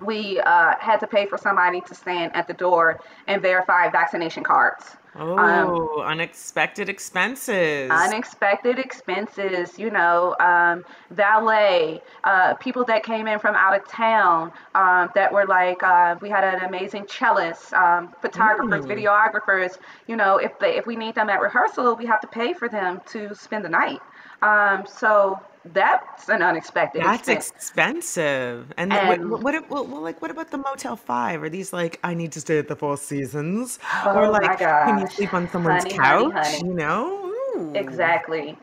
we 0.00 0.40
uh, 0.40 0.74
had 0.80 0.98
to 0.98 1.06
pay 1.06 1.26
for 1.26 1.38
somebody 1.38 1.80
to 1.82 1.94
stand 1.94 2.34
at 2.34 2.48
the 2.48 2.54
door 2.54 3.00
and 3.28 3.40
verify 3.40 3.88
vaccination 3.88 4.42
cards. 4.42 4.96
Um, 5.14 5.38
Oh, 5.38 6.02
unexpected 6.02 6.88
expenses. 6.88 7.88
unexpected 7.88 8.80
expenses, 8.80 9.78
you 9.78 9.90
know, 9.90 10.34
um, 10.40 10.84
valet, 11.12 12.02
uh, 12.24 12.54
people 12.54 12.84
that 12.86 13.04
came 13.04 13.28
in 13.28 13.38
from 13.38 13.54
out 13.54 13.76
of 13.76 13.86
town 13.86 14.50
um, 14.74 15.10
that 15.14 15.32
were 15.32 15.46
like, 15.46 15.80
uh, 15.84 16.16
we 16.20 16.28
had 16.28 16.42
an 16.42 16.64
amazing 16.64 17.04
cellist, 17.06 17.72
um, 17.74 18.12
photographers, 18.20 18.84
videographers. 18.86 19.78
You 20.08 20.16
know, 20.16 20.38
if 20.38 20.58
they, 20.58 20.76
if 20.76 20.84
we 20.84 20.96
need 20.96 21.14
them 21.14 21.30
at 21.30 21.40
rehearsal, 21.40 21.94
we 21.94 22.06
have 22.06 22.20
to 22.22 22.26
pay 22.26 22.52
for 22.52 22.68
them 22.68 23.00
to 23.12 23.32
spend 23.36 23.64
the 23.64 23.68
night. 23.68 24.00
Um, 24.48 24.84
so 24.86 25.38
that's 25.72 26.28
an 26.28 26.42
unexpected 26.42 27.02
That's 27.02 27.26
expense. 27.28 27.52
expensive. 27.56 28.72
And, 28.76 28.92
And- 28.92 29.30
what, 29.30 29.42
what, 29.42 29.70
what, 29.70 29.88
well, 29.88 30.00
like, 30.02 30.20
what 30.22 30.30
about 30.30 30.50
the 30.50 30.58
Motel 30.58 30.96
Five? 30.96 31.42
Are 31.42 31.48
these 31.48 31.72
like, 31.72 31.98
I 32.04 32.12
need 32.14 32.32
to 32.32 32.40
stay 32.40 32.58
at 32.58 32.68
the 32.68 32.76
Four 32.76 32.96
Seasons, 32.98 33.78
Oh 34.04 34.14
or 34.14 34.28
like, 34.28 34.58
can 34.58 34.98
you 35.00 35.06
sleep 35.06 35.32
on 35.32 35.48
someone's 35.50 35.84
Honey, 35.84 35.96
honey, 35.96 36.32
couch? 36.32 36.46
honey. 36.46 36.68
You 36.68 36.74
know? 36.74 37.20
Ooh. 37.56 37.72
Exactly. 37.74 38.58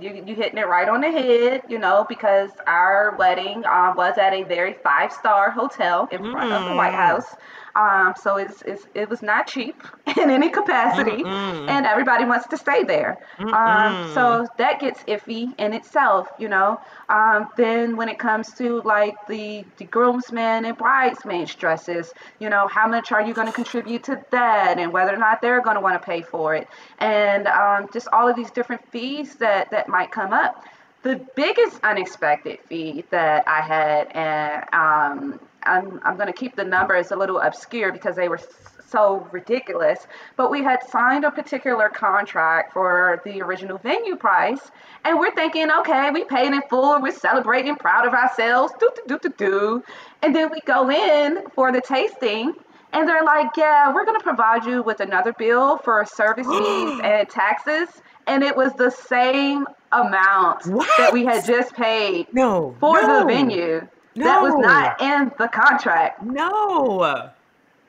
You 0.00 0.22
you 0.26 0.34
hitting 0.34 0.58
it 0.58 0.66
right 0.66 0.88
on 0.88 1.02
the 1.02 1.10
head, 1.10 1.62
you 1.68 1.78
know, 1.78 2.06
because 2.08 2.50
our 2.66 3.14
wedding 3.18 3.64
um, 3.66 3.94
was 3.96 4.16
at 4.18 4.32
a 4.32 4.42
very 4.44 4.74
five 4.82 5.12
star 5.12 5.50
hotel 5.50 6.08
in 6.10 6.18
front 6.32 6.50
of 6.52 6.64
the 6.68 6.74
White 6.74 6.92
Mm. 6.92 6.96
House. 7.06 7.36
Um, 7.74 8.14
so 8.20 8.36
it's, 8.36 8.62
it's 8.62 8.86
it 8.94 9.08
was 9.08 9.22
not 9.22 9.46
cheap 9.46 9.82
in 10.16 10.30
any 10.30 10.50
capacity, 10.50 11.24
and 11.66 11.86
everybody 11.86 12.24
wants 12.24 12.46
to 12.48 12.56
stay 12.56 12.82
there. 12.84 13.18
Um, 13.52 13.98
so 14.02 14.46
that 14.58 14.80
gets 14.80 15.02
iffy 15.04 15.52
in 15.58 15.72
itself, 15.72 16.28
you 16.38 16.48
know. 16.48 16.80
Um, 17.08 17.48
then 17.56 17.96
when 17.96 18.08
it 18.08 18.18
comes 18.18 18.52
to 18.54 18.80
like 18.82 19.14
the 19.26 19.64
the 19.78 19.84
groomsmen 19.84 20.64
and 20.64 20.76
bridesmaids 20.76 21.54
dresses, 21.54 22.12
you 22.38 22.48
know, 22.48 22.68
how 22.68 22.86
much 22.88 23.12
are 23.12 23.22
you 23.22 23.34
going 23.34 23.46
to 23.46 23.52
contribute 23.52 24.04
to 24.04 24.22
that, 24.30 24.78
and 24.78 24.92
whether 24.92 25.14
or 25.14 25.18
not 25.18 25.40
they're 25.42 25.62
going 25.62 25.76
to 25.76 25.80
want 25.80 26.00
to 26.00 26.04
pay 26.04 26.22
for 26.22 26.54
it, 26.54 26.68
and 26.98 27.46
um, 27.46 27.88
just 27.92 28.08
all 28.12 28.28
of 28.28 28.36
these 28.36 28.50
different 28.50 28.86
fees 28.90 29.36
that 29.36 29.70
that 29.70 29.88
might 29.88 30.10
come 30.10 30.32
up. 30.32 30.64
The 31.02 31.18
biggest 31.34 31.80
unexpected 31.82 32.60
fee 32.68 33.04
that 33.10 33.48
I 33.48 33.60
had, 33.62 34.08
and 34.12 34.64
um, 34.74 35.40
I'm, 35.64 36.00
I'm 36.04 36.16
going 36.16 36.26
to 36.26 36.32
keep 36.32 36.56
the 36.56 36.64
numbers 36.64 37.10
a 37.10 37.16
little 37.16 37.38
obscure 37.38 37.92
because 37.92 38.16
they 38.16 38.28
were 38.28 38.40
so 38.88 39.28
ridiculous, 39.30 40.06
but 40.36 40.50
we 40.50 40.62
had 40.64 40.82
signed 40.88 41.24
a 41.24 41.30
particular 41.30 41.88
contract 41.88 42.72
for 42.72 43.22
the 43.24 43.40
original 43.40 43.78
venue 43.78 44.16
price, 44.16 44.70
and 45.04 45.18
we're 45.18 45.34
thinking, 45.34 45.70
okay, 45.70 46.10
we 46.10 46.24
paid 46.24 46.52
in 46.52 46.62
full, 46.68 47.00
we're 47.00 47.12
celebrating, 47.12 47.76
proud 47.76 48.06
of 48.06 48.14
ourselves, 48.14 48.72
do 48.80 48.90
do 48.96 49.02
do 49.06 49.18
do 49.28 49.34
do, 49.38 49.84
and 50.22 50.34
then 50.34 50.50
we 50.50 50.60
go 50.66 50.90
in 50.90 51.48
for 51.54 51.70
the 51.70 51.80
tasting, 51.80 52.52
and 52.92 53.08
they're 53.08 53.24
like, 53.24 53.50
yeah, 53.56 53.94
we're 53.94 54.04
going 54.04 54.18
to 54.18 54.24
provide 54.24 54.64
you 54.64 54.82
with 54.82 55.00
another 55.00 55.32
bill 55.32 55.78
for 55.78 56.04
service 56.04 56.46
fees 56.50 57.00
and 57.04 57.28
taxes. 57.28 57.88
And 58.26 58.42
it 58.42 58.56
was 58.56 58.72
the 58.74 58.90
same 58.90 59.66
amount 59.92 60.64
that 60.98 61.10
we 61.12 61.24
had 61.24 61.44
just 61.44 61.74
paid 61.74 62.26
No. 62.32 62.76
for 62.80 63.00
no, 63.00 63.20
the 63.20 63.26
venue. 63.26 63.88
That 64.16 64.42
was 64.42 64.54
not 64.56 65.00
in 65.00 65.32
the 65.38 65.48
contract. 65.48 66.22
No. 66.22 67.30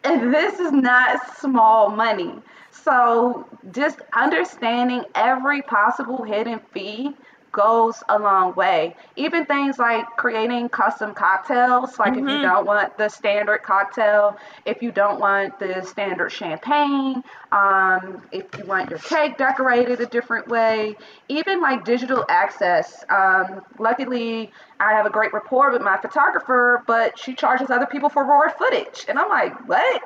And 0.04 0.34
this 0.34 0.60
is 0.60 0.72
not 0.72 1.38
small 1.38 1.90
money. 1.90 2.34
So 2.72 3.48
just 3.72 4.00
understanding 4.14 5.04
every 5.16 5.62
possible 5.62 6.24
hidden 6.24 6.60
fee 6.74 7.16
goes 7.52 8.04
a 8.10 8.18
long 8.18 8.54
way. 8.56 8.96
Even 9.16 9.46
things 9.46 9.78
like 9.78 10.06
creating 10.18 10.70
custom 10.70 11.14
cocktails, 11.14 11.98
like 12.00 12.14
if 12.14 12.20
you 12.20 12.42
don't 12.42 12.66
want 12.66 12.98
the 12.98 13.10
standard 13.10 13.60
cocktail, 13.64 14.38
if 14.66 14.82
you 14.82 14.92
don't 14.92 15.20
want 15.20 15.60
the 15.60 15.82
standard 15.82 16.32
champagne, 16.32 17.24
um, 17.52 18.22
if 18.32 18.46
you 18.58 18.66
want 18.66 18.90
your 18.90 19.00
cake 19.00 19.38
decorated 19.38 20.00
a 20.00 20.06
different 20.06 20.48
way, 20.48 20.96
even 21.28 21.62
like 21.62 21.84
digital 21.84 22.26
access. 22.30 23.04
Um, 23.10 23.62
luckily, 23.80 24.52
I 24.80 24.94
have 24.94 25.06
a 25.06 25.10
great 25.10 25.34
rapport 25.34 25.72
with 25.72 25.82
my 25.82 25.98
photographer, 25.98 26.84
but 26.88 27.20
she 27.20 27.36
charges 27.36 27.70
other 27.70 27.86
people 27.86 28.10
for 28.10 28.24
raw 28.24 28.50
footage. 28.52 29.06
And 29.08 29.20
I'm 29.20 29.30
like, 29.30 29.68
what? 29.68 30.02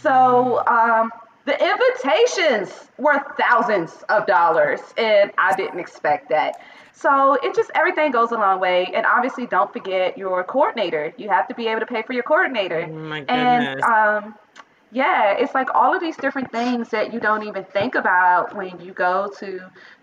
So, 0.00 0.66
um, 0.66 1.10
the 1.46 1.56
invitations 1.58 2.90
were 2.98 3.18
thousands 3.38 4.04
of 4.08 4.26
dollars, 4.26 4.80
and 4.96 5.32
I 5.38 5.54
didn't 5.56 5.80
expect 5.80 6.28
that. 6.28 6.60
So 7.00 7.34
it 7.42 7.54
just 7.54 7.70
everything 7.74 8.12
goes 8.12 8.30
a 8.30 8.34
long 8.34 8.60
way, 8.60 8.86
and 8.94 9.06
obviously 9.06 9.46
don't 9.46 9.72
forget 9.72 10.18
your 10.18 10.44
coordinator. 10.44 11.14
You 11.16 11.30
have 11.30 11.48
to 11.48 11.54
be 11.54 11.66
able 11.68 11.80
to 11.80 11.86
pay 11.86 12.02
for 12.02 12.12
your 12.12 12.22
coordinator. 12.22 12.86
Oh 12.90 12.92
my 12.92 13.20
goodness. 13.20 13.82
And 13.88 14.24
um, 14.24 14.34
yeah, 14.92 15.32
it's 15.32 15.54
like 15.54 15.68
all 15.74 15.94
of 15.94 16.00
these 16.00 16.16
different 16.16 16.52
things 16.52 16.90
that 16.90 17.12
you 17.12 17.20
don't 17.20 17.44
even 17.44 17.64
think 17.64 17.94
about 17.94 18.54
when 18.54 18.78
you 18.80 18.92
go 18.92 19.32
to 19.38 19.60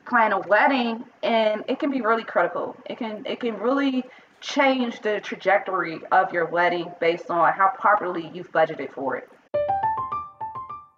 plan 0.08 0.32
a 0.32 0.39
wedding, 0.39 1.04
and 1.22 1.63
it 1.68 1.80
can 1.80 1.92
be 1.92 2.01
really 2.01 2.24
critical. 2.24 2.75
It 2.89 2.98
can 2.98 3.25
it 3.25 3.39
can 3.42 3.60
really 3.60 4.04
change 4.42 5.01
the 5.01 5.20
trajectory 5.20 6.00
of 6.12 6.34
your 6.34 6.46
wedding 6.46 6.92
based 7.00 7.30
on 7.30 7.54
how 7.54 7.70
properly 7.77 8.32
you've 8.34 8.51
budgeted 8.51 8.92
for 8.92 9.18
it. 9.18 9.30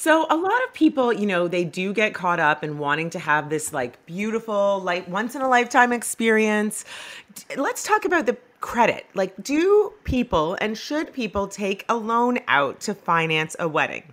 So 0.00 0.26
a 0.30 0.36
lot 0.36 0.62
of 0.62 0.72
people, 0.74 1.12
you 1.12 1.26
know, 1.26 1.48
they 1.48 1.64
do 1.64 1.92
get 1.92 2.14
caught 2.14 2.38
up 2.38 2.62
in 2.62 2.78
wanting 2.78 3.10
to 3.10 3.18
have 3.18 3.50
this 3.50 3.72
like 3.72 4.06
beautiful, 4.06 4.80
like 4.80 5.08
once 5.08 5.34
in 5.34 5.42
a 5.42 5.48
lifetime 5.48 5.92
experience. 5.92 6.84
Let's 7.56 7.82
talk 7.82 8.04
about 8.04 8.24
the 8.24 8.36
credit. 8.60 9.06
Like 9.14 9.42
do 9.42 9.92
people 10.04 10.56
and 10.60 10.78
should 10.78 11.12
people 11.12 11.48
take 11.48 11.84
a 11.88 11.96
loan 11.96 12.38
out 12.46 12.78
to 12.82 12.94
finance 12.94 13.56
a 13.58 13.66
wedding? 13.66 14.04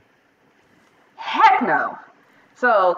Heck 1.17 1.61
no. 1.61 1.95
So 2.55 2.95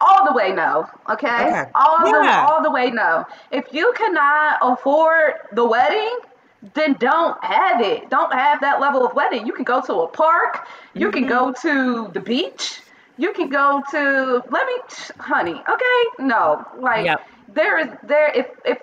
all 0.00 0.24
the 0.24 0.32
way 0.32 0.52
no. 0.52 0.88
Okay? 1.08 1.28
okay. 1.28 1.70
All 1.76 2.04
yeah. 2.04 2.46
the 2.46 2.52
all 2.52 2.62
the 2.64 2.70
way 2.72 2.90
no. 2.90 3.24
If 3.52 3.66
you 3.70 3.94
cannot 3.96 4.58
afford 4.60 5.34
the 5.52 5.64
wedding, 5.64 6.18
then 6.74 6.94
don't 6.94 7.42
have 7.44 7.80
it. 7.80 8.10
Don't 8.10 8.32
have 8.32 8.60
that 8.60 8.80
level 8.80 9.06
of 9.06 9.14
wedding. 9.14 9.46
You 9.46 9.52
can 9.52 9.64
go 9.64 9.80
to 9.82 9.94
a 10.00 10.08
park. 10.08 10.66
You 10.94 11.08
mm-hmm. 11.08 11.18
can 11.18 11.28
go 11.28 11.52
to 11.62 12.10
the 12.12 12.20
beach. 12.20 12.80
You 13.18 13.32
can 13.32 13.48
go 13.48 13.82
to 13.90 14.42
let 14.50 14.66
me, 14.66 14.74
honey. 15.18 15.52
Okay, 15.54 16.02
no, 16.18 16.66
like 16.78 17.06
yep. 17.06 17.20
there 17.48 17.78
is 17.78 17.88
there. 18.02 18.30
If 18.34 18.46
if 18.64 18.78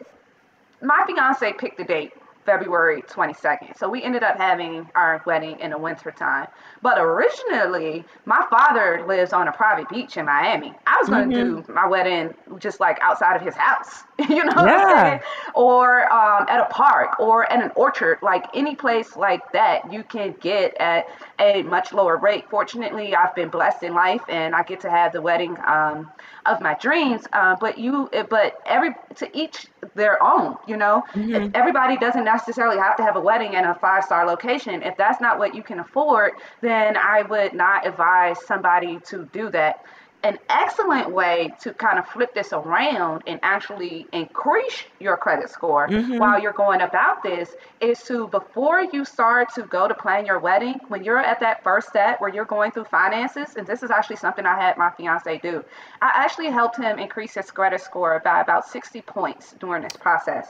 my 0.81 1.03
fiance 1.05 1.53
picked 1.53 1.79
a 1.79 1.83
date 1.83 2.13
February 2.45 3.01
22nd. 3.03 3.77
So 3.77 3.89
we 3.89 4.03
ended 4.03 4.23
up 4.23 4.37
having 4.37 4.89
our 4.95 5.21
wedding 5.25 5.59
in 5.59 5.71
the 5.71 5.77
winter 5.77 6.11
time. 6.11 6.47
But 6.81 6.99
originally, 6.99 8.03
my 8.25 8.45
father 8.49 9.03
lives 9.07 9.33
on 9.33 9.47
a 9.47 9.51
private 9.51 9.89
beach 9.89 10.17
in 10.17 10.25
Miami. 10.25 10.73
I 10.85 10.97
was 10.99 11.09
going 11.09 11.29
to 11.29 11.35
mm-hmm. 11.35 11.61
do 11.67 11.73
my 11.73 11.87
wedding 11.87 12.33
just 12.59 12.79
like 12.79 12.99
outside 13.01 13.35
of 13.35 13.41
his 13.41 13.55
house, 13.55 14.03
you 14.19 14.43
know 14.43 14.51
yeah. 14.55 14.63
what 14.63 14.67
I'm 14.67 15.05
saying? 15.05 15.19
Or 15.55 16.11
um, 16.11 16.45
at 16.49 16.59
a 16.59 16.65
park 16.65 17.19
or 17.19 17.51
at 17.51 17.63
an 17.63 17.71
orchard, 17.75 18.19
like 18.21 18.45
any 18.53 18.75
place 18.75 19.15
like 19.15 19.51
that, 19.53 19.91
you 19.91 20.03
can 20.03 20.35
get 20.41 20.75
at 20.79 21.05
a 21.39 21.63
much 21.63 21.93
lower 21.93 22.17
rate. 22.17 22.45
Fortunately, 22.49 23.15
I've 23.15 23.35
been 23.35 23.49
blessed 23.49 23.83
in 23.83 23.93
life 23.93 24.21
and 24.29 24.55
I 24.55 24.63
get 24.63 24.81
to 24.81 24.89
have 24.89 25.13
the 25.13 25.21
wedding 25.21 25.57
um, 25.65 26.11
of 26.45 26.61
my 26.61 26.75
dreams. 26.75 27.25
Uh, 27.33 27.55
but 27.59 27.77
you, 27.77 28.09
but 28.29 28.59
every 28.65 28.91
to 29.15 29.37
each 29.37 29.67
their 29.95 30.21
own, 30.21 30.57
you 30.67 30.77
know. 30.77 31.03
Mm-hmm. 31.13 31.51
Everybody 31.53 31.97
doesn't 31.97 32.23
necessarily 32.23 32.77
have 32.77 32.95
to 32.97 33.03
have 33.03 33.15
a 33.15 33.21
wedding 33.21 33.53
in 33.53 33.65
a 33.65 33.75
five 33.75 34.03
star 34.03 34.25
location. 34.25 34.81
If 34.83 34.97
that's 34.97 35.21
not 35.21 35.39
what 35.39 35.55
you 35.55 35.63
can 35.63 35.79
afford, 35.79 36.33
then 36.61 36.97
I 36.97 37.23
would 37.23 37.53
not 37.53 37.85
advise 37.85 38.43
somebody 38.45 38.99
to 39.05 39.29
do 39.33 39.49
that 39.51 39.83
an 40.23 40.39
excellent 40.49 41.11
way 41.11 41.53
to 41.59 41.73
kind 41.73 41.99
of 41.99 42.07
flip 42.07 42.33
this 42.33 42.53
around 42.53 43.23
and 43.27 43.39
actually 43.43 44.07
increase 44.13 44.83
your 44.99 45.17
credit 45.17 45.49
score 45.49 45.87
mm-hmm. 45.89 46.17
while 46.17 46.41
you're 46.41 46.53
going 46.53 46.81
about 46.81 47.21
this 47.23 47.55
is 47.81 48.01
to 48.03 48.27
before 48.29 48.81
you 48.81 49.03
start 49.03 49.53
to 49.53 49.63
go 49.63 49.85
to 49.85 49.93
plan 49.93 50.25
your 50.25 50.39
wedding 50.39 50.75
when 50.87 51.03
you're 51.03 51.19
at 51.19 51.41
that 51.41 51.61
first 51.61 51.89
step 51.89 52.21
where 52.21 52.33
you're 52.33 52.45
going 52.45 52.71
through 52.71 52.85
finances 52.85 53.55
and 53.57 53.67
this 53.67 53.83
is 53.83 53.91
actually 53.91 54.15
something 54.15 54.45
i 54.45 54.55
had 54.55 54.77
my 54.77 54.89
fiance 54.91 55.37
do 55.39 55.63
i 56.01 56.09
actually 56.13 56.49
helped 56.49 56.77
him 56.77 56.97
increase 56.97 57.33
his 57.33 57.51
credit 57.51 57.81
score 57.81 58.21
by 58.23 58.39
about 58.39 58.65
60 58.65 59.01
points 59.01 59.55
during 59.59 59.83
this 59.83 59.97
process 59.97 60.47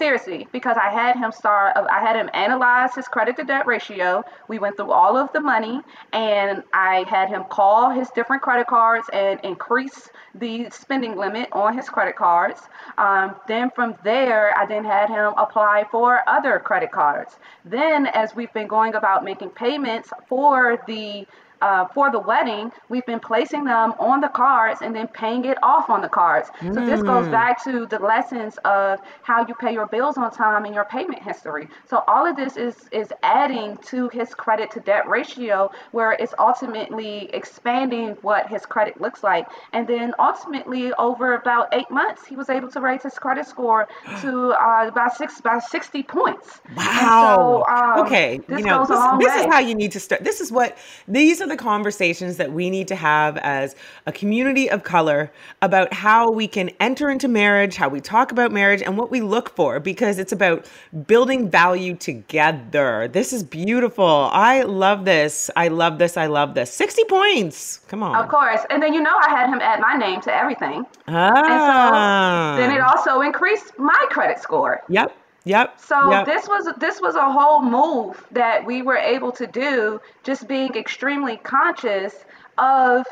Seriously, 0.00 0.48
because 0.50 0.78
I 0.78 0.88
had 0.88 1.16
him 1.16 1.30
start, 1.30 1.76
I 1.76 2.00
had 2.00 2.16
him 2.16 2.30
analyze 2.32 2.94
his 2.94 3.06
credit 3.06 3.36
to 3.36 3.44
debt 3.44 3.66
ratio. 3.66 4.24
We 4.48 4.58
went 4.58 4.78
through 4.78 4.92
all 4.92 5.14
of 5.14 5.30
the 5.34 5.42
money, 5.42 5.82
and 6.14 6.62
I 6.72 7.04
had 7.06 7.28
him 7.28 7.44
call 7.44 7.90
his 7.90 8.08
different 8.14 8.40
credit 8.50 8.66
cards 8.66 9.08
and 9.12 9.38
increase 9.44 10.10
the 10.34 10.68
spending 10.70 11.14
limit 11.16 11.48
on 11.52 11.72
his 11.72 11.88
credit 11.88 12.16
cards. 12.16 12.60
Um, 12.98 13.36
then 13.46 13.70
from 13.70 13.94
there, 14.02 14.52
I 14.58 14.66
then 14.66 14.84
had 14.84 15.08
him 15.08 15.34
apply 15.36 15.84
for 15.88 16.28
other 16.28 16.58
credit 16.58 16.90
cards. 16.90 17.38
Then, 17.64 18.08
as 18.08 18.34
we've 18.34 18.52
been 18.52 18.66
going 18.66 18.96
about 18.96 19.22
making 19.22 19.50
payments 19.50 20.10
for 20.28 20.82
the 20.88 21.28
uh, 21.60 21.86
for 21.88 22.10
the 22.10 22.18
wedding, 22.18 22.72
we've 22.88 23.06
been 23.06 23.20
placing 23.20 23.64
them 23.64 23.92
on 23.98 24.20
the 24.20 24.28
cards 24.28 24.80
and 24.82 24.94
then 24.94 25.08
paying 25.08 25.44
it 25.44 25.58
off 25.62 25.90
on 25.90 26.00
the 26.00 26.08
cards. 26.08 26.48
Mm. 26.60 26.74
So 26.74 26.86
this 26.86 27.02
goes 27.02 27.28
back 27.28 27.62
to 27.64 27.86
the 27.86 27.98
lessons 27.98 28.58
of 28.64 29.00
how 29.22 29.46
you 29.46 29.54
pay 29.54 29.72
your 29.72 29.86
bills 29.86 30.16
on 30.16 30.30
time 30.30 30.64
and 30.64 30.74
your 30.74 30.84
payment 30.84 31.22
history. 31.22 31.68
So 31.88 32.02
all 32.06 32.26
of 32.26 32.36
this 32.36 32.56
is 32.56 32.76
is 32.92 33.12
adding 33.22 33.76
to 33.86 34.08
his 34.08 34.34
credit 34.34 34.70
to 34.72 34.80
debt 34.80 35.08
ratio, 35.08 35.70
where 35.92 36.12
it's 36.12 36.34
ultimately 36.38 37.30
expanding 37.32 38.16
what 38.22 38.48
his 38.48 38.64
credit 38.66 39.00
looks 39.00 39.22
like. 39.22 39.46
And 39.72 39.86
then 39.86 40.14
ultimately, 40.18 40.92
over 40.94 41.34
about 41.34 41.68
eight 41.72 41.90
months, 41.90 42.26
he 42.26 42.36
was 42.36 42.48
able 42.48 42.70
to 42.70 42.80
raise 42.80 43.02
his 43.02 43.18
credit 43.18 43.46
score 43.46 43.88
to 44.22 44.52
uh, 44.52 44.86
about 44.88 45.16
six 45.16 45.40
about 45.40 45.62
sixty 45.64 46.02
points. 46.02 46.60
Wow. 46.76 47.64
So, 47.68 47.74
um, 47.74 48.06
okay, 48.06 48.40
you 48.48 48.64
know 48.64 48.86
this, 48.86 49.26
this 49.26 49.34
is 49.40 49.46
how 49.46 49.58
you 49.58 49.74
need 49.74 49.92
to 49.92 50.00
start. 50.00 50.24
This 50.24 50.40
is 50.40 50.50
what 50.50 50.78
these 51.06 51.40
are 51.40 51.49
the 51.50 51.56
conversations 51.56 52.36
that 52.38 52.50
we 52.50 52.70
need 52.70 52.88
to 52.88 52.96
have 52.96 53.36
as 53.38 53.76
a 54.06 54.12
community 54.12 54.70
of 54.70 54.82
color 54.82 55.30
about 55.60 55.92
how 55.92 56.30
we 56.30 56.48
can 56.48 56.70
enter 56.80 57.10
into 57.10 57.28
marriage, 57.28 57.76
how 57.76 57.88
we 57.88 58.00
talk 58.00 58.32
about 58.32 58.52
marriage, 58.52 58.80
and 58.80 58.96
what 58.96 59.10
we 59.10 59.20
look 59.20 59.54
for 59.54 59.78
because 59.78 60.18
it's 60.18 60.32
about 60.32 60.66
building 61.06 61.50
value 61.50 61.94
together. 61.94 63.08
This 63.08 63.32
is 63.32 63.42
beautiful. 63.44 64.30
I 64.32 64.62
love 64.62 65.04
this. 65.04 65.50
I 65.56 65.68
love 65.68 65.98
this. 65.98 66.16
I 66.16 66.26
love 66.26 66.54
this. 66.54 66.72
60 66.72 67.04
points. 67.04 67.80
Come 67.88 68.02
on. 68.02 68.16
Of 68.16 68.30
course. 68.30 68.60
And 68.70 68.82
then 68.82 68.94
you 68.94 69.02
know 69.02 69.14
I 69.14 69.28
had 69.28 69.50
him 69.50 69.60
add 69.60 69.80
my 69.80 69.94
name 69.94 70.20
to 70.22 70.34
everything. 70.34 70.84
Ah. 71.08 72.54
And 72.54 72.56
so 72.56 72.62
then 72.62 72.76
it 72.76 72.80
also 72.80 73.20
increased 73.20 73.78
my 73.78 74.06
credit 74.10 74.38
score. 74.38 74.80
Yep. 74.88 75.14
Yep. 75.44 75.80
So 75.80 76.10
yep. 76.10 76.26
this 76.26 76.46
was 76.48 76.68
this 76.78 77.00
was 77.00 77.14
a 77.14 77.32
whole 77.32 77.62
move 77.62 78.22
that 78.30 78.64
we 78.64 78.82
were 78.82 78.96
able 78.96 79.32
to 79.32 79.46
do, 79.46 80.00
just 80.22 80.46
being 80.46 80.74
extremely 80.74 81.38
conscious 81.38 82.14
of 82.58 83.06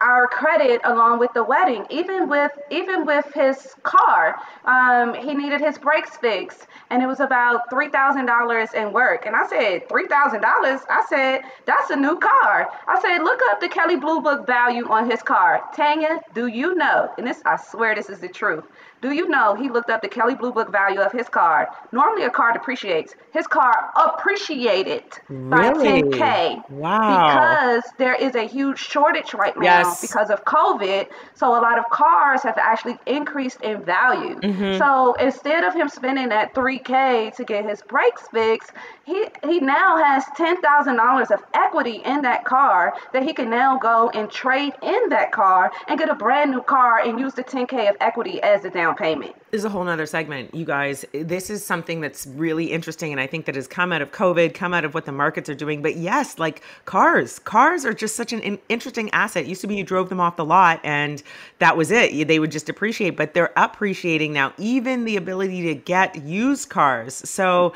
our 0.00 0.26
credit 0.26 0.80
along 0.84 1.18
with 1.18 1.32
the 1.34 1.42
wedding 1.42 1.86
even 1.88 2.28
with 2.28 2.52
even 2.70 3.06
with 3.06 3.24
his 3.34 3.74
car. 3.82 4.36
Um, 4.64 5.14
he 5.14 5.34
needed 5.34 5.60
his 5.60 5.78
brakes 5.78 6.16
fixed 6.16 6.66
and 6.90 7.02
it 7.02 7.06
was 7.06 7.20
about 7.20 7.70
$3000 7.70 8.74
in 8.74 8.92
work. 8.92 9.24
And 9.26 9.34
i 9.34 9.46
said 9.46 9.88
$3000 9.88 10.80
i 10.90 11.04
said 11.08 11.42
that's 11.64 11.90
a 11.90 11.96
new 11.96 12.18
car. 12.18 12.68
I 12.86 13.00
said 13.00 13.18
look 13.22 13.40
up 13.50 13.60
the 13.60 13.68
kelley 13.68 13.96
blue 13.96 14.20
book 14.20 14.46
value 14.46 14.86
on 14.88 15.10
his 15.10 15.22
car. 15.22 15.62
Tanya 15.74 16.20
do 16.34 16.48
you 16.48 16.74
know? 16.74 17.10
And 17.16 17.26
this 17.26 17.40
i 17.46 17.56
swear 17.56 17.94
this 17.94 18.10
is 18.10 18.20
the 18.20 18.28
truth 18.28 18.64
do 19.04 19.12
you 19.12 19.28
know 19.28 19.54
he 19.54 19.68
looked 19.68 19.90
up 19.90 20.00
the 20.00 20.08
Kelley 20.08 20.34
Blue 20.34 20.50
Book 20.50 20.72
value 20.72 20.98
of 20.98 21.12
his 21.12 21.28
car? 21.28 21.68
Normally 21.92 22.24
a 22.24 22.30
car 22.30 22.54
depreciates. 22.54 23.14
His 23.34 23.46
car 23.46 23.90
appreciated 23.96 25.04
by 25.28 25.74
10K. 25.74 26.70
Wow. 26.70 27.26
Because 27.26 27.84
there 27.98 28.14
is 28.14 28.34
a 28.34 28.44
huge 28.44 28.78
shortage 28.78 29.34
right 29.34 29.54
now 29.58 29.62
Yes. 29.62 30.00
because 30.00 30.30
of 30.30 30.46
COVID. 30.46 31.08
So 31.34 31.48
a 31.48 31.60
lot 31.60 31.78
of 31.78 31.84
cars 31.90 32.42
have 32.44 32.56
actually 32.56 32.98
increased 33.04 33.60
in 33.60 33.82
value. 33.82 34.40
Mhm. 34.40 34.78
So 34.78 35.12
instead 35.20 35.64
of 35.64 35.74
him 35.74 35.90
spending 35.90 36.30
that 36.30 36.54
3K 36.54 37.30
to 37.36 37.44
get 37.44 37.66
his 37.66 37.82
brakes 37.82 38.26
fixed, 38.28 38.72
he, 39.04 39.26
he 39.42 39.60
now 39.60 39.98
has 39.98 40.24
$10,000 40.34 41.30
of 41.30 41.42
equity 41.52 42.00
in 42.06 42.22
that 42.22 42.46
car 42.46 42.94
that 43.12 43.22
he 43.22 43.34
can 43.34 43.50
now 43.50 43.76
go 43.76 44.08
and 44.14 44.30
trade 44.30 44.72
in 44.80 45.10
that 45.10 45.30
car 45.30 45.70
and 45.88 45.98
get 45.98 46.08
a 46.08 46.14
brand 46.14 46.52
new 46.52 46.62
car 46.62 47.00
and 47.00 47.20
use 47.20 47.34
the 47.34 47.44
10K 47.44 47.86
of 47.90 47.96
equity 48.00 48.42
as 48.42 48.62
the 48.62 48.70
down 48.70 48.93
payment. 48.96 49.34
This 49.50 49.60
is 49.60 49.64
a 49.64 49.68
whole 49.68 49.84
nother 49.84 50.06
segment, 50.06 50.54
you 50.54 50.64
guys. 50.64 51.04
This 51.12 51.50
is 51.50 51.64
something 51.64 52.00
that's 52.00 52.26
really 52.26 52.72
interesting, 52.72 53.12
and 53.12 53.20
I 53.20 53.26
think 53.26 53.46
that 53.46 53.54
has 53.54 53.68
come 53.68 53.92
out 53.92 54.02
of 54.02 54.10
COVID, 54.10 54.54
come 54.54 54.74
out 54.74 54.84
of 54.84 54.94
what 54.94 55.04
the 55.04 55.12
markets 55.12 55.48
are 55.48 55.54
doing. 55.54 55.82
But 55.82 55.96
yes, 55.96 56.38
like 56.38 56.62
cars, 56.84 57.38
cars 57.38 57.84
are 57.84 57.94
just 57.94 58.16
such 58.16 58.32
an 58.32 58.40
in- 58.40 58.58
interesting 58.68 59.10
asset. 59.10 59.46
Used 59.46 59.60
to 59.60 59.66
be 59.66 59.76
you 59.76 59.84
drove 59.84 60.08
them 60.08 60.20
off 60.20 60.36
the 60.36 60.44
lot, 60.44 60.80
and 60.82 61.22
that 61.58 61.76
was 61.76 61.90
it. 61.90 62.26
They 62.26 62.38
would 62.38 62.50
just 62.50 62.68
appreciate, 62.68 63.16
but 63.16 63.34
they're 63.34 63.52
appreciating 63.56 64.32
now. 64.32 64.52
Even 64.58 65.04
the 65.04 65.16
ability 65.16 65.62
to 65.62 65.74
get 65.74 66.22
used 66.24 66.68
cars. 66.68 67.14
So 67.14 67.74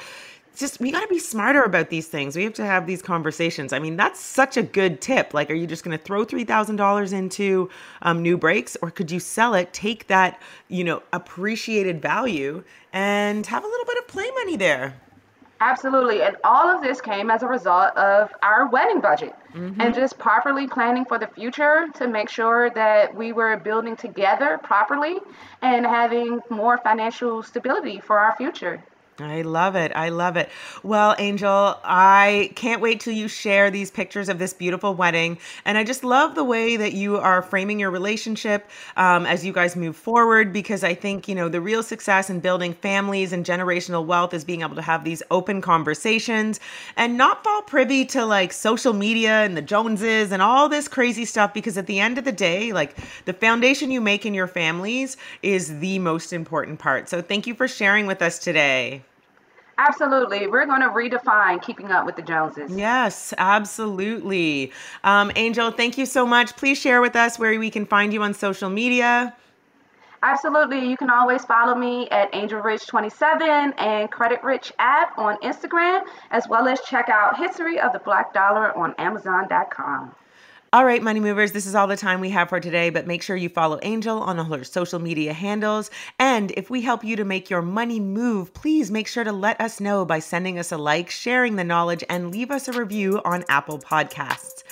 just 0.58 0.80
we 0.80 0.90
got 0.90 1.02
to 1.02 1.08
be 1.08 1.18
smarter 1.18 1.62
about 1.62 1.90
these 1.90 2.08
things. 2.08 2.36
We 2.36 2.44
have 2.44 2.54
to 2.54 2.64
have 2.64 2.86
these 2.86 3.02
conversations. 3.02 3.72
I 3.72 3.78
mean, 3.78 3.96
that's 3.96 4.20
such 4.20 4.56
a 4.56 4.62
good 4.62 5.00
tip. 5.00 5.32
Like, 5.32 5.50
are 5.50 5.54
you 5.54 5.66
just 5.66 5.84
going 5.84 5.96
to 5.96 6.02
throw 6.02 6.24
three 6.24 6.44
thousand 6.44 6.76
dollars 6.76 7.12
into 7.12 7.70
um, 8.02 8.22
new 8.22 8.36
brakes, 8.36 8.76
or 8.82 8.90
could 8.90 9.10
you 9.10 9.20
sell 9.20 9.54
it, 9.54 9.72
take 9.72 10.06
that 10.08 10.40
you 10.68 10.84
know 10.84 11.02
appreciated 11.12 12.02
value, 12.02 12.62
and 12.92 13.46
have 13.46 13.64
a 13.64 13.66
little 13.66 13.86
bit 13.86 13.98
of 13.98 14.08
play 14.08 14.30
money 14.32 14.56
there? 14.56 14.94
Absolutely. 15.60 16.22
And 16.22 16.36
all 16.44 16.68
of 16.68 16.82
this 16.82 17.00
came 17.00 17.30
as 17.32 17.42
a 17.42 17.48
result 17.48 17.96
of 17.96 18.32
our 18.42 18.68
wedding 18.68 19.00
budget 19.00 19.34
Mhm. 19.54 19.74
and 19.80 19.92
just 19.92 20.16
properly 20.16 20.68
planning 20.68 21.04
for 21.04 21.18
the 21.18 21.26
future 21.26 21.88
to 21.94 22.06
make 22.06 22.28
sure 22.28 22.70
that 22.70 23.12
we 23.12 23.32
were 23.32 23.56
building 23.56 23.96
together 23.96 24.58
properly 24.62 25.18
and 25.60 25.84
having 25.84 26.40
more 26.48 26.78
financial 26.78 27.42
stability 27.42 27.98
for 27.98 28.20
our 28.20 28.36
future. 28.36 28.80
I 29.20 29.42
love 29.42 29.74
it. 29.74 29.90
I 29.96 30.10
love 30.10 30.36
it. 30.36 30.48
Well, 30.84 31.16
Angel, 31.18 31.76
I 31.82 32.52
can't 32.54 32.80
wait 32.80 33.00
till 33.00 33.14
you 33.14 33.26
share 33.26 33.68
these 33.68 33.90
pictures 33.90 34.28
of 34.28 34.38
this 34.38 34.52
beautiful 34.54 34.94
wedding. 34.94 35.38
And 35.64 35.76
I 35.76 35.82
just 35.82 36.04
love 36.04 36.36
the 36.36 36.44
way 36.44 36.76
that 36.76 36.92
you 36.92 37.16
are 37.16 37.42
framing 37.42 37.80
your 37.80 37.90
relationship 37.90 38.70
um, 38.96 39.26
as 39.26 39.44
you 39.44 39.52
guys 39.52 39.74
move 39.74 39.96
forward, 39.96 40.52
because 40.52 40.84
I 40.84 40.94
think, 40.94 41.26
you 41.26 41.34
know, 41.34 41.48
the 41.48 41.60
real 41.60 41.82
success 41.82 42.30
in 42.30 42.38
building 42.38 42.72
families 42.74 43.32
and 43.32 43.44
generational 43.44 44.06
wealth 44.06 44.34
is 44.34 44.44
being 44.44 44.62
able 44.62 44.76
to 44.76 44.82
have 44.82 45.02
these 45.02 45.20
open 45.32 45.60
conversations 45.62 46.60
and 46.96 47.18
not 47.18 47.42
fall 47.42 47.62
privy 47.62 48.04
to 48.06 48.24
like 48.24 48.52
social 48.52 48.92
media 48.92 49.42
and 49.42 49.56
the 49.56 49.62
Joneses 49.62 50.30
and 50.30 50.40
all 50.40 50.68
this 50.68 50.86
crazy 50.86 51.24
stuff. 51.24 51.52
Because 51.52 51.76
at 51.76 51.88
the 51.88 51.98
end 51.98 52.18
of 52.18 52.24
the 52.24 52.30
day, 52.30 52.72
like 52.72 52.94
the 53.24 53.32
foundation 53.32 53.90
you 53.90 54.00
make 54.00 54.24
in 54.24 54.32
your 54.32 54.46
families 54.46 55.16
is 55.42 55.80
the 55.80 55.98
most 55.98 56.32
important 56.32 56.78
part. 56.78 57.08
So 57.08 57.20
thank 57.20 57.48
you 57.48 57.54
for 57.56 57.66
sharing 57.66 58.06
with 58.06 58.22
us 58.22 58.38
today. 58.38 59.02
Absolutely. 59.78 60.48
We're 60.48 60.66
going 60.66 60.80
to 60.80 60.88
redefine 60.88 61.62
keeping 61.62 61.92
up 61.92 62.04
with 62.04 62.16
the 62.16 62.22
Joneses. 62.22 62.76
Yes, 62.76 63.32
absolutely. 63.38 64.72
Um, 65.04 65.30
Angel, 65.36 65.70
thank 65.70 65.96
you 65.96 66.04
so 66.04 66.26
much. 66.26 66.56
Please 66.56 66.78
share 66.78 67.00
with 67.00 67.14
us 67.14 67.38
where 67.38 67.56
we 67.58 67.70
can 67.70 67.86
find 67.86 68.12
you 68.12 68.22
on 68.22 68.34
social 68.34 68.68
media. 68.68 69.34
Absolutely. 70.22 70.84
You 70.84 70.96
can 70.96 71.10
always 71.10 71.44
follow 71.44 71.76
me 71.76 72.08
at 72.10 72.32
AngelRich27 72.32 73.74
and 73.78 74.10
Credit 74.10 74.42
Rich 74.42 74.72
app 74.80 75.16
on 75.16 75.36
Instagram, 75.38 76.04
as 76.32 76.48
well 76.48 76.66
as 76.66 76.80
check 76.80 77.08
out 77.08 77.38
History 77.38 77.78
of 77.78 77.92
the 77.92 78.00
Black 78.00 78.34
Dollar 78.34 78.76
on 78.76 78.94
Amazon.com. 78.98 80.12
All 80.70 80.84
right, 80.84 81.02
Money 81.02 81.20
Movers, 81.20 81.52
this 81.52 81.64
is 81.64 81.74
all 81.74 81.86
the 81.86 81.96
time 81.96 82.20
we 82.20 82.28
have 82.28 82.50
for 82.50 82.60
today, 82.60 82.90
but 82.90 83.06
make 83.06 83.22
sure 83.22 83.34
you 83.34 83.48
follow 83.48 83.78
Angel 83.82 84.20
on 84.20 84.38
all 84.38 84.44
her 84.44 84.64
social 84.64 84.98
media 84.98 85.32
handles. 85.32 85.90
And 86.18 86.50
if 86.58 86.68
we 86.68 86.82
help 86.82 87.02
you 87.02 87.16
to 87.16 87.24
make 87.24 87.48
your 87.48 87.62
money 87.62 87.98
move, 87.98 88.52
please 88.52 88.90
make 88.90 89.08
sure 89.08 89.24
to 89.24 89.32
let 89.32 89.58
us 89.62 89.80
know 89.80 90.04
by 90.04 90.18
sending 90.18 90.58
us 90.58 90.70
a 90.70 90.76
like, 90.76 91.08
sharing 91.08 91.56
the 91.56 91.64
knowledge, 91.64 92.04
and 92.10 92.30
leave 92.30 92.50
us 92.50 92.68
a 92.68 92.78
review 92.78 93.18
on 93.24 93.46
Apple 93.48 93.78
Podcasts. 93.78 94.62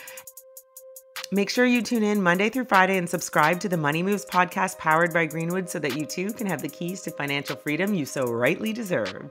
Make 1.33 1.49
sure 1.49 1.65
you 1.65 1.81
tune 1.81 2.03
in 2.03 2.23
Monday 2.23 2.51
through 2.51 2.67
Friday 2.67 2.99
and 2.99 3.09
subscribe 3.09 3.59
to 3.61 3.69
the 3.71 3.79
Money 3.79 4.03
Moves 4.03 4.27
podcast 4.27 4.77
powered 4.77 5.15
by 5.15 5.25
Greenwood 5.25 5.71
so 5.71 5.79
that 5.79 5.97
you 5.97 6.05
too 6.05 6.31
can 6.35 6.47
have 6.47 6.61
the 6.61 6.69
keys 6.69 7.01
to 7.03 7.11
financial 7.11 7.57
freedom 7.57 7.95
you 7.95 8.05
so 8.05 8.27
rightly 8.27 8.75
deserve. 8.75 9.31